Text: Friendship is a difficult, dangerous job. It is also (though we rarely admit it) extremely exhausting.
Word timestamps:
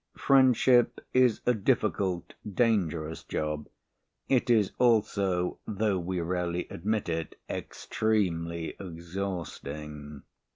Friendship 0.17 0.99
is 1.13 1.41
a 1.45 1.53
difficult, 1.53 2.33
dangerous 2.51 3.21
job. 3.23 3.67
It 4.27 4.49
is 4.49 4.71
also 4.79 5.59
(though 5.67 5.99
we 5.99 6.19
rarely 6.21 6.65
admit 6.71 7.07
it) 7.07 7.39
extremely 7.47 8.73
exhausting. 8.79 10.23